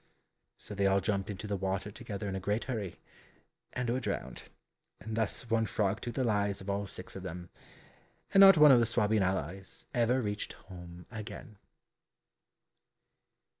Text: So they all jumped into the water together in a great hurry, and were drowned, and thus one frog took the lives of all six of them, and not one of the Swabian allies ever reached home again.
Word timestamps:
So 0.57 0.73
they 0.73 0.87
all 0.87 0.99
jumped 0.99 1.29
into 1.29 1.45
the 1.45 1.55
water 1.55 1.91
together 1.91 2.27
in 2.27 2.33
a 2.35 2.39
great 2.39 2.63
hurry, 2.63 2.99
and 3.73 3.87
were 3.87 3.99
drowned, 3.99 4.45
and 4.99 5.15
thus 5.15 5.47
one 5.47 5.67
frog 5.67 6.01
took 6.01 6.15
the 6.15 6.23
lives 6.23 6.59
of 6.59 6.71
all 6.71 6.87
six 6.87 7.15
of 7.15 7.21
them, 7.21 7.51
and 8.33 8.41
not 8.41 8.57
one 8.57 8.71
of 8.71 8.79
the 8.79 8.87
Swabian 8.87 9.21
allies 9.21 9.85
ever 9.93 10.19
reached 10.19 10.53
home 10.53 11.05
again. 11.11 11.59